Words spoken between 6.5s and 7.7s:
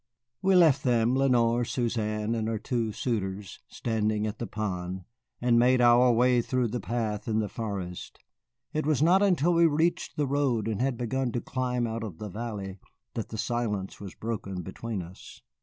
the path in the